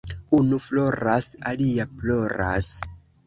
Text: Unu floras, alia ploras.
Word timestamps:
Unu 0.37 0.57
floras, 0.67 1.27
alia 1.51 1.87
ploras. 2.01 2.71